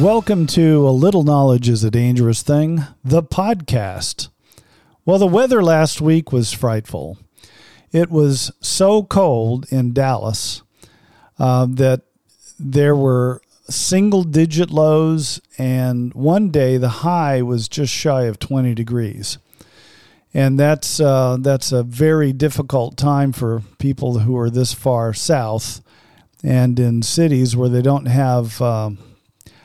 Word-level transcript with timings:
Welcome 0.00 0.46
to 0.46 0.88
A 0.88 0.90
Little 0.90 1.22
Knowledge 1.22 1.68
is 1.68 1.84
a 1.84 1.90
Dangerous 1.90 2.42
Thing, 2.42 2.84
the 3.04 3.22
podcast. 3.22 4.28
Well, 5.04 5.18
the 5.18 5.26
weather 5.26 5.62
last 5.62 6.00
week 6.00 6.32
was 6.32 6.54
frightful. 6.54 7.18
It 7.92 8.10
was 8.10 8.50
so 8.62 9.02
cold 9.02 9.66
in 9.70 9.92
Dallas 9.92 10.62
uh, 11.38 11.66
that 11.72 12.02
there 12.58 12.96
were 12.96 13.42
single 13.68 14.24
digit 14.24 14.70
lows, 14.70 15.42
and 15.58 16.14
one 16.14 16.48
day 16.48 16.78
the 16.78 16.88
high 16.88 17.42
was 17.42 17.68
just 17.68 17.92
shy 17.92 18.22
of 18.22 18.38
20 18.38 18.74
degrees. 18.74 19.36
And 20.34 20.58
that's, 20.58 20.98
uh, 20.98 21.36
that's 21.40 21.70
a 21.70 21.84
very 21.84 22.32
difficult 22.32 22.96
time 22.96 23.32
for 23.32 23.62
people 23.78 24.18
who 24.18 24.36
are 24.36 24.50
this 24.50 24.74
far 24.74 25.14
south 25.14 25.80
and 26.42 26.78
in 26.78 27.02
cities 27.02 27.56
where 27.56 27.68
they 27.68 27.82
don't 27.82 28.06
have. 28.06 28.60
Um, 28.60 28.98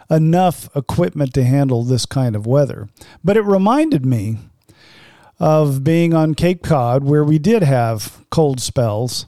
enough 0.09 0.75
equipment 0.75 1.33
to 1.35 1.43
handle 1.43 1.83
this 1.83 2.05
kind 2.05 2.35
of 2.35 2.47
weather. 2.47 2.89
But 3.23 3.37
it 3.37 3.43
reminded 3.43 4.05
me 4.05 4.37
of 5.39 5.83
being 5.83 6.13
on 6.13 6.35
Cape 6.35 6.63
Cod, 6.63 7.03
where 7.03 7.23
we 7.23 7.39
did 7.39 7.63
have 7.63 8.25
cold 8.29 8.59
spells 8.59 9.27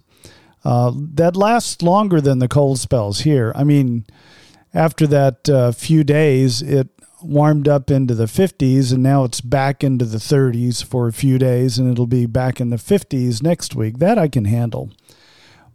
uh, 0.63 0.91
that 0.95 1.35
last 1.35 1.81
longer 1.81 2.19
than 2.19 2.39
the 2.39 2.47
cold 2.47 2.79
spells 2.79 3.21
here. 3.21 3.51
I 3.55 3.63
mean, 3.63 4.05
after 4.73 5.07
that 5.07 5.49
uh, 5.49 5.71
few 5.71 6.03
days, 6.03 6.61
it 6.61 6.89
warmed 7.23 7.67
up 7.67 7.91
into 7.91 8.15
the 8.15 8.25
50s, 8.25 8.91
and 8.93 9.03
now 9.03 9.23
it's 9.23 9.41
back 9.41 9.83
into 9.83 10.05
the 10.05 10.17
30s 10.17 10.83
for 10.83 11.07
a 11.07 11.13
few 11.13 11.37
days, 11.37 11.77
and 11.77 11.91
it'll 11.91 12.07
be 12.07 12.25
back 12.25 12.59
in 12.59 12.69
the 12.69 12.77
50s 12.77 13.41
next 13.41 13.75
week. 13.75 13.99
That 13.99 14.17
I 14.17 14.27
can 14.27 14.45
handle. 14.45 14.91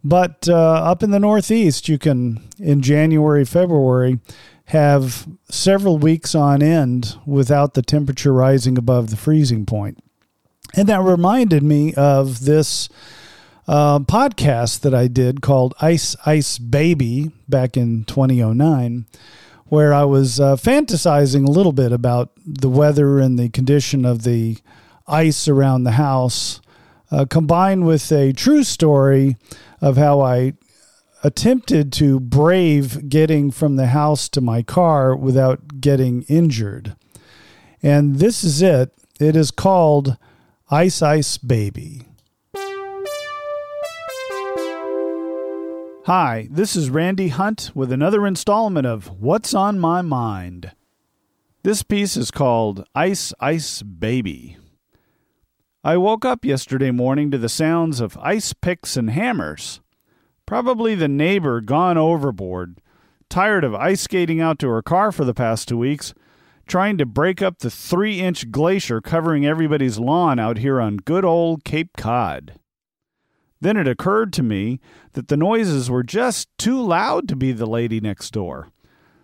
But 0.03 0.47
uh, 0.47 0.55
up 0.55 1.03
in 1.03 1.11
the 1.11 1.19
Northeast, 1.19 1.89
you 1.89 1.97
can, 1.97 2.47
in 2.59 2.81
January, 2.81 3.43
February, 3.43 4.19
have 4.65 5.27
several 5.49 5.97
weeks 5.97 6.35
on 6.35 6.61
end 6.61 7.15
without 7.25 7.73
the 7.73 7.81
temperature 7.81 8.33
rising 8.33 8.77
above 8.77 9.09
the 9.09 9.17
freezing 9.17 9.65
point. 9.65 9.97
And 10.75 10.87
that 10.89 11.01
reminded 11.01 11.63
me 11.63 11.93
of 11.95 12.45
this 12.45 12.89
uh, 13.67 13.99
podcast 13.99 14.81
that 14.81 14.93
I 14.93 15.07
did 15.07 15.41
called 15.41 15.73
Ice 15.81 16.15
Ice 16.25 16.57
Baby 16.57 17.31
back 17.47 17.77
in 17.77 18.03
2009, 18.05 19.05
where 19.69 19.93
I 19.93 20.03
was 20.03 20.39
uh, 20.39 20.55
fantasizing 20.55 21.47
a 21.47 21.51
little 21.51 21.73
bit 21.73 21.91
about 21.91 22.31
the 22.45 22.69
weather 22.69 23.19
and 23.19 23.37
the 23.37 23.49
condition 23.49 24.05
of 24.05 24.23
the 24.23 24.57
ice 25.07 25.47
around 25.47 25.83
the 25.83 25.91
house, 25.91 26.61
uh, 27.11 27.25
combined 27.25 27.85
with 27.85 28.11
a 28.11 28.33
true 28.33 28.63
story 28.63 29.37
of 29.81 29.97
how 29.97 30.21
I 30.21 30.53
attempted 31.23 31.91
to 31.93 32.19
brave 32.19 33.09
getting 33.09 33.51
from 33.51 33.75
the 33.75 33.87
house 33.87 34.29
to 34.29 34.41
my 34.41 34.61
car 34.61 35.15
without 35.15 35.81
getting 35.81 36.23
injured. 36.23 36.95
And 37.81 38.17
this 38.17 38.43
is 38.43 38.61
it. 38.61 38.93
It 39.19 39.35
is 39.35 39.51
called 39.51 40.17
Ice 40.69 41.01
Ice 41.01 41.37
Baby. 41.37 42.06
Hi, 46.07 46.47
this 46.49 46.77
is 46.77 46.89
Randy 46.89 47.27
Hunt 47.27 47.71
with 47.75 47.91
another 47.91 48.25
installment 48.25 48.87
of 48.87 49.19
What's 49.19 49.53
on 49.53 49.77
My 49.77 50.01
Mind. 50.01 50.71
This 51.63 51.83
piece 51.83 52.15
is 52.15 52.31
called 52.31 52.85
Ice 52.95 53.33
Ice 53.41 53.81
Baby. 53.81 54.55
I 55.83 55.97
woke 55.97 56.23
up 56.23 56.45
yesterday 56.45 56.91
morning 56.91 57.29
to 57.31 57.37
the 57.37 57.49
sounds 57.49 57.99
of 57.99 58.17
ice 58.19 58.53
picks 58.53 58.95
and 58.95 59.09
hammers. 59.09 59.81
Probably 60.45 60.95
the 60.95 61.09
neighbor 61.09 61.59
gone 61.59 61.97
overboard, 61.97 62.79
tired 63.29 63.65
of 63.65 63.75
ice 63.75 63.99
skating 63.99 64.39
out 64.39 64.59
to 64.59 64.69
her 64.69 64.81
car 64.81 65.11
for 65.11 65.25
the 65.25 65.33
past 65.33 65.67
two 65.67 65.77
weeks, 65.77 66.13
trying 66.67 66.97
to 66.99 67.05
break 67.05 67.41
up 67.41 67.59
the 67.59 67.69
three 67.69 68.21
inch 68.21 68.49
glacier 68.49 69.01
covering 69.01 69.45
everybody's 69.45 69.99
lawn 69.99 70.39
out 70.39 70.59
here 70.59 70.79
on 70.79 70.95
good 70.95 71.25
old 71.25 71.65
Cape 71.65 71.97
Cod. 71.97 72.57
Then 73.59 73.77
it 73.77 73.87
occurred 73.87 74.33
to 74.33 74.43
me 74.43 74.79
that 75.13 75.27
the 75.27 75.37
noises 75.37 75.89
were 75.89 76.03
just 76.03 76.49
too 76.57 76.81
loud 76.81 77.27
to 77.29 77.35
be 77.35 77.51
the 77.51 77.65
lady 77.65 77.99
next 77.99 78.31
door. 78.31 78.69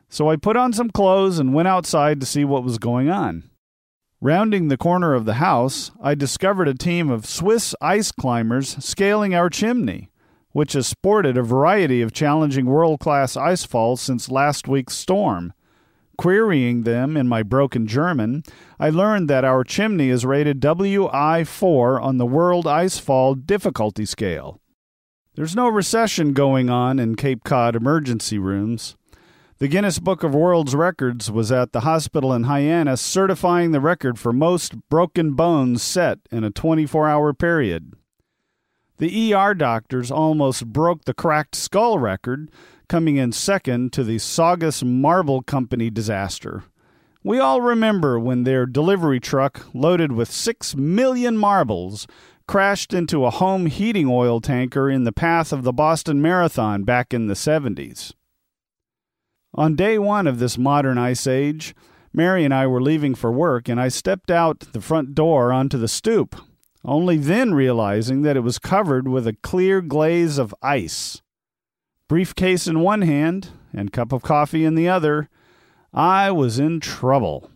So 0.09 0.29
I 0.29 0.35
put 0.35 0.57
on 0.57 0.73
some 0.73 0.89
clothes 0.89 1.39
and 1.39 1.53
went 1.53 1.67
outside 1.67 2.19
to 2.19 2.25
see 2.25 2.45
what 2.45 2.63
was 2.63 2.77
going 2.77 3.09
on. 3.09 3.49
Rounding 4.21 4.67
the 4.67 4.77
corner 4.77 5.13
of 5.13 5.25
the 5.25 5.35
house, 5.35 5.91
I 6.01 6.15
discovered 6.15 6.67
a 6.67 6.73
team 6.73 7.09
of 7.09 7.25
Swiss 7.25 7.75
ice 7.81 8.11
climbers 8.11 8.83
scaling 8.83 9.35
our 9.35 9.49
chimney 9.49 10.09
which 10.53 10.73
has 10.73 10.87
sported 10.87 11.35
a 11.35 11.43
variety 11.43 12.01
of 12.01 12.13
challenging 12.13 12.65
world 12.65 12.99
class 12.99 13.35
ice 13.35 13.65
falls 13.65 13.99
since 13.99 14.31
last 14.31 14.67
week's 14.67 14.95
storm. 14.95 15.51
Querying 16.17 16.83
them 16.83 17.17
in 17.17 17.27
my 17.27 17.41
broken 17.41 17.87
German, 17.87 18.43
I 18.79 18.89
learned 18.89 19.29
that 19.29 19.43
our 19.43 19.63
chimney 19.63 20.09
is 20.09 20.25
rated 20.25 20.61
WI4 20.61 22.01
on 22.01 22.17
the 22.17 22.25
World 22.25 22.65
Icefall 22.65 23.45
Difficulty 23.45 24.05
Scale. 24.05 24.61
There's 25.35 25.55
no 25.55 25.67
recession 25.67 26.33
going 26.33 26.69
on 26.69 26.99
in 26.99 27.15
Cape 27.15 27.43
Cod 27.43 27.75
emergency 27.75 28.37
rooms. 28.37 28.95
The 29.57 29.67
Guinness 29.67 29.97
Book 29.97 30.23
of 30.23 30.35
World's 30.35 30.75
Records 30.75 31.31
was 31.31 31.51
at 31.51 31.71
the 31.71 31.79
hospital 31.79 32.33
in 32.33 32.43
Hyannis 32.43 33.01
certifying 33.01 33.71
the 33.71 33.79
record 33.79 34.19
for 34.19 34.31
most 34.31 34.75
broken 34.89 35.33
bones 35.33 35.81
set 35.81 36.19
in 36.31 36.43
a 36.43 36.51
24 36.51 37.07
hour 37.07 37.33
period. 37.33 37.93
The 39.03 39.33
ER 39.33 39.53
doctors 39.53 40.09
almost 40.09 40.67
broke 40.71 41.03
the 41.03 41.13
cracked 41.13 41.55
skull 41.55 41.99
record, 41.99 42.49
coming 42.87 43.17
in 43.17 43.33
second 43.33 43.91
to 43.91 44.03
the 44.05 44.17
Saugus 44.17 44.81
Marble 44.81 45.41
Company 45.41 45.89
disaster. 45.89 46.63
We 47.21 47.37
all 47.37 47.59
remember 47.59 48.17
when 48.17 48.45
their 48.45 48.65
delivery 48.65 49.19
truck, 49.19 49.65
loaded 49.73 50.13
with 50.13 50.31
six 50.31 50.73
million 50.77 51.37
marbles, 51.37 52.07
crashed 52.47 52.93
into 52.93 53.25
a 53.25 53.29
home 53.29 53.65
heating 53.65 54.07
oil 54.07 54.39
tanker 54.39 54.89
in 54.89 55.03
the 55.03 55.11
path 55.11 55.51
of 55.51 55.63
the 55.63 55.73
Boston 55.73 56.21
Marathon 56.21 56.85
back 56.85 57.13
in 57.13 57.27
the 57.27 57.33
70s. 57.33 58.13
On 59.53 59.75
day 59.75 59.99
one 59.99 60.27
of 60.27 60.39
this 60.39 60.57
modern 60.57 60.97
ice 60.97 61.27
age, 61.27 61.75
Mary 62.13 62.45
and 62.45 62.53
I 62.53 62.67
were 62.67 62.81
leaving 62.81 63.15
for 63.15 63.33
work, 63.33 63.67
and 63.67 63.81
I 63.81 63.89
stepped 63.89 64.31
out 64.31 64.61
the 64.71 64.79
front 64.79 65.13
door 65.13 65.51
onto 65.51 65.77
the 65.77 65.89
stoop 65.89 66.37
only 66.85 67.17
then 67.17 67.53
realizing 67.53 68.21
that 68.23 68.35
it 68.35 68.41
was 68.41 68.59
covered 68.59 69.07
with 69.07 69.25
a 69.25 69.33
clear 69.33 69.81
glaze 69.81 70.37
of 70.37 70.53
ice. 70.61 71.21
Briefcase 72.09 72.67
in 72.67 72.81
one 72.81 73.01
hand 73.01 73.49
and 73.73 73.93
cup 73.93 74.11
of 74.11 74.21
coffee 74.21 74.65
in 74.65 74.75
the 74.75 74.89
other, 74.89 75.29
I 75.93 76.31
was 76.31 76.59
in 76.59 76.79
trouble. 76.79 77.49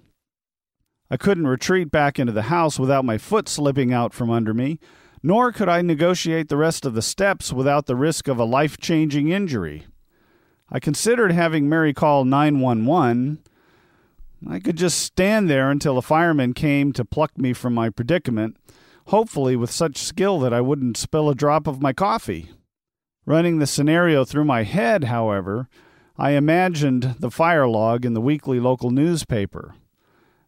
I 1.10 1.18
couldn't 1.18 1.48
retreat 1.48 1.92
back 1.92 2.20
into 2.20 2.32
the 2.32 2.44
house 2.44 2.80
without 2.80 3.06
my 3.06 3.18
foot 3.18 3.48
slipping 3.50 3.94
out 3.94 4.14
from 4.14 4.30
under 4.30 4.54
me, 4.54 4.80
nor 5.22 5.52
could 5.52 5.70
I 5.70 5.82
negotiate 5.82 6.50
the 6.50 6.58
rest 6.58 6.86
of 6.86 6.94
the 6.94 7.02
steps 7.02 7.52
without 7.52 7.86
the 7.86 7.96
risk 7.96 8.28
of 8.28 8.40
a 8.40 8.46
life 8.46 8.78
changing 8.78 9.30
injury. 9.30 9.86
I 10.70 10.80
considered 10.80 11.32
having 11.32 11.70
Mary 11.70 11.94
call 11.94 12.26
911. 12.26 13.40
I 14.50 14.60
could 14.60 14.76
just 14.76 15.00
stand 15.00 15.50
there 15.50 15.72
until 15.72 15.98
a 15.98 16.02
fireman 16.02 16.54
came 16.54 16.94
to 16.94 17.06
pluck 17.06 17.38
me 17.38 17.54
from 17.54 17.74
my 17.74 17.90
predicament 17.90 18.58
hopefully 19.08 19.56
with 19.56 19.72
such 19.72 19.98
skill 19.98 20.40
that 20.40 20.54
I 20.54 20.62
wouldn't 20.62 20.98
spill 20.98 21.30
a 21.30 21.36
drop 21.36 21.68
of 21.68 21.82
my 21.82 21.94
coffee. 21.94 22.52
Running 23.26 23.60
the 23.60 23.68
scenario 23.68 24.24
through 24.26 24.46
my 24.46 24.64
head, 24.64 25.06
however, 25.06 25.68
I 26.18 26.32
imagined 26.32 27.16
the 27.20 27.32
fire 27.32 27.68
log 27.68 28.06
in 28.06 28.14
the 28.14 28.22
weekly 28.22 28.60
local 28.60 28.90
newspaper. 28.90 29.76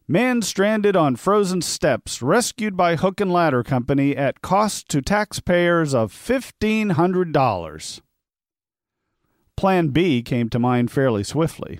Man 0.08 0.42
stranded 0.42 0.96
on 0.96 1.16
frozen 1.16 1.62
steps, 1.62 2.20
rescued 2.20 2.76
by 2.76 2.96
Hook 2.96 3.20
and 3.20 3.32
Ladder 3.32 3.62
Company 3.62 4.16
at 4.16 4.42
cost 4.42 4.88
to 4.88 5.00
taxpayers 5.00 5.94
of 5.94 6.12
$1,500. 6.12 8.00
Plan 9.56 9.88
B 9.88 10.22
came 10.22 10.48
to 10.48 10.58
mind 10.58 10.90
fairly 10.90 11.22
swiftly. 11.22 11.78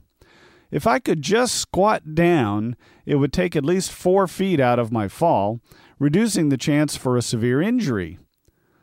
If 0.71 0.87
I 0.87 1.01
could 1.01 1.23
just 1.23 1.57
squat 1.57 2.15
down, 2.15 2.77
it 3.05 3.17
would 3.17 3.33
take 3.33 3.57
at 3.57 3.65
least 3.65 3.91
four 3.91 4.29
feet 4.29 4.61
out 4.61 4.79
of 4.79 4.93
my 4.93 5.09
fall, 5.09 5.61
reducing 6.01 6.49
the 6.49 6.57
chance 6.57 6.97
for 6.97 7.17
a 7.17 7.23
severe 7.23 7.63
injury. 7.63 8.19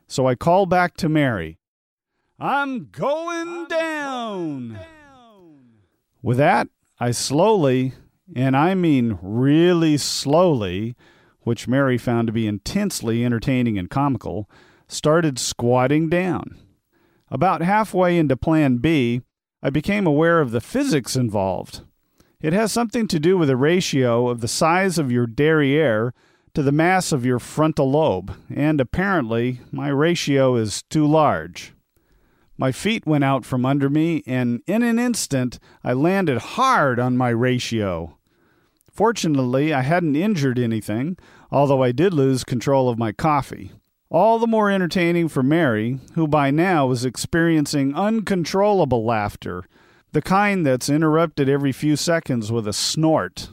So 0.08 0.26
I 0.28 0.36
call 0.36 0.66
back 0.68 0.96
to 0.98 1.10
Mary. 1.10 1.60
I'm 2.40 2.88
going 2.92 3.48
I'm 3.48 3.68
down. 3.68 4.70
Going 4.70 4.74
down. 4.74 5.60
With 6.22 6.38
that, 6.38 6.70
I 7.00 7.12
slowly, 7.12 7.94
and 8.36 8.56
I 8.56 8.76
mean 8.76 9.18
really 9.22 9.98
slowly, 9.98 10.96
which 11.42 11.68
Mary 11.68 11.98
found 11.98 12.28
to 12.28 12.34
be 12.34 12.48
intensely 12.48 13.26
entertaining 13.26 13.78
and 13.78 13.90
comical, 13.90 14.50
started 14.88 15.40
squatting 15.40 16.10
down. 16.10 16.58
About 17.30 17.62
halfway 17.62 18.18
into 18.18 18.38
Plan 18.38 18.78
B, 18.78 19.22
I 19.64 19.72
became 19.72 20.06
aware 20.06 20.40
of 20.40 20.52
the 20.52 20.62
physics 20.62 21.16
involved. 21.16 21.82
It 22.40 22.54
has 22.54 22.72
something 22.72 23.08
to 23.08 23.20
do 23.20 23.38
with 23.38 23.48
the 23.48 23.58
ratio 23.58 24.30
of 24.30 24.42
the 24.42 24.48
size 24.48 25.00
of 25.00 25.12
your 25.12 25.26
derriere 25.26 26.14
to 26.58 26.64
the 26.64 26.72
mass 26.72 27.12
of 27.12 27.24
your 27.24 27.38
frontal 27.38 27.92
lobe, 27.92 28.36
and 28.50 28.82
apparently 28.82 29.62
my 29.72 29.90
ratio 29.90 30.56
is 30.56 30.82
too 30.90 31.06
large. 31.06 31.72
My 32.58 32.72
feet 32.72 33.06
went 33.06 33.24
out 33.24 33.46
from 33.46 33.64
under 33.64 33.92
me, 33.92 34.24
and 34.26 34.64
in 34.66 34.82
an 34.82 34.98
instant 34.98 35.60
I 35.84 35.94
landed 35.94 36.40
hard 36.40 37.00
on 37.00 37.16
my 37.16 37.30
ratio. 37.30 38.18
Fortunately, 38.92 39.72
I 39.72 39.82
hadn't 39.82 40.16
injured 40.16 40.58
anything, 40.58 41.20
although 41.52 41.84
I 41.84 41.92
did 41.92 42.12
lose 42.12 42.44
control 42.44 42.90
of 42.90 42.98
my 42.98 43.12
coffee. 43.12 43.74
All 44.10 44.40
the 44.40 44.48
more 44.48 44.72
entertaining 44.72 45.28
for 45.28 45.44
Mary, 45.44 46.00
who 46.16 46.28
by 46.28 46.50
now 46.50 46.88
was 46.88 47.06
experiencing 47.06 47.94
uncontrollable 47.94 49.06
laughter, 49.06 49.64
the 50.12 50.24
kind 50.24 50.66
that's 50.66 50.90
interrupted 50.90 51.50
every 51.50 51.72
few 51.72 51.96
seconds 51.96 52.52
with 52.52 52.68
a 52.68 52.74
snort. 52.74 53.50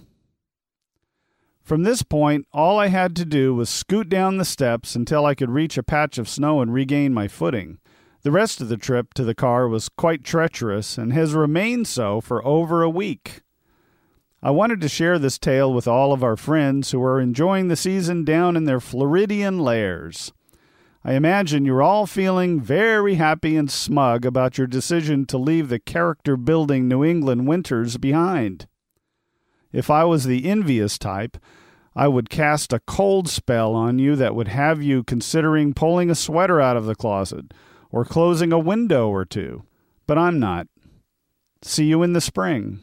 From 1.65 1.83
this 1.83 2.03
point, 2.03 2.47
all 2.53 2.79
I 2.79 2.89
had 2.89 3.17
to 3.17 3.25
do 3.25 3.55
was 3.55 3.71
scoot 3.71 4.11
down 4.11 4.37
the 4.37 4.45
steps 4.45 4.95
until 4.95 5.25
I 5.25 5.35
could 5.35 5.49
reach 5.49 5.79
a 5.79 5.83
patch 5.83 6.19
of 6.19 6.29
snow 6.29 6.61
and 6.61 6.75
regain 6.75 7.15
my 7.15 7.27
footing. 7.27 7.79
The 8.23 8.31
rest 8.31 8.61
of 8.61 8.69
the 8.69 8.77
trip 8.77 9.15
to 9.15 9.25
the 9.25 9.35
car 9.35 9.67
was 9.67 9.89
quite 9.89 10.25
treacherous 10.25 10.99
and 10.99 11.15
has 11.15 11.33
remained 11.33 11.89
so 11.89 12.21
for 12.21 12.45
over 12.45 12.83
a 12.83 12.91
week. 12.91 13.41
I 14.43 14.51
wanted 14.51 14.83
to 14.83 14.91
share 14.91 15.19
this 15.19 15.39
tale 15.39 15.73
with 15.73 15.89
all 15.89 16.13
of 16.13 16.23
our 16.23 16.37
friends 16.37 16.91
who 16.91 17.03
are 17.03 17.19
enjoying 17.19 17.69
the 17.69 17.77
season 17.77 18.25
down 18.25 18.57
in 18.57 18.65
their 18.65 18.81
Floridian 18.81 19.59
lairs. 19.59 20.35
I 21.03 21.15
imagine 21.15 21.65
you're 21.65 21.83
all 21.83 22.07
feeling 22.07 22.61
very 22.61 23.15
happy 23.15 23.57
and 23.57 23.71
smug 23.71 24.27
about 24.27 24.59
your 24.59 24.67
decision 24.67 25.25
to 25.27 25.39
leave 25.39 25.71
the 25.71 25.79
character 25.79 26.37
building 26.37 26.89
New 26.89 27.03
England 27.03 27.47
winters 27.47 27.97
behind. 27.97 28.67
If 29.75 29.91
I 29.91 30.05
was 30.05 30.25
the 30.25 30.47
envious 30.49 30.99
type, 30.99 31.37
I 31.97 32.06
would 32.06 32.31
cast 32.31 32.73
a 32.73 32.79
cold 32.79 33.29
spell 33.29 33.75
on 33.75 33.99
you 33.99 34.15
that 34.15 34.37
would 34.37 34.47
have 34.47 34.81
you 34.81 35.03
considering 35.03 35.75
pulling 35.75 36.11
a 36.11 36.15
sweater 36.15 36.61
out 36.61 36.76
of 36.76 36.87
the 36.87 36.94
closet 36.94 37.53
or 37.91 38.05
closing 38.05 38.53
a 38.53 38.59
window 38.59 39.09
or 39.09 39.25
two. 39.25 39.65
But 40.06 40.17
I'm 40.17 40.38
not. 40.38 40.69
See 41.62 41.87
you 41.87 42.05
in 42.05 42.12
the 42.12 42.21
spring. 42.21 42.79